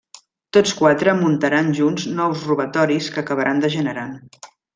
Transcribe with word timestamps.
Tots 0.55 0.71
quatre 0.77 1.13
muntaran 1.19 1.69
junts 1.81 2.07
nous 2.21 2.47
robatoris 2.49 3.11
que 3.19 3.23
acabaran 3.25 3.63
degenerant. 3.67 4.19